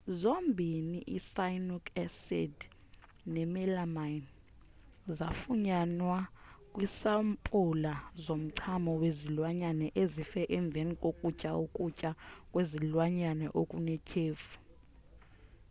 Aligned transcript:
zombini 0.19 0.97
i-cyanuric 1.17 1.85
acid 2.05 2.53
nemelamine 3.33 4.27
zafunyanwa 5.17 6.17
kwisampula 6.73 7.93
zomchamo 8.23 8.91
wezilwanyana 9.01 9.85
ezife 10.01 10.41
emveni 10.57 10.93
kokutya 11.03 11.51
ukutya 11.65 12.11
kwezilwanyana 12.51 13.47
okunethyefu 13.61 14.55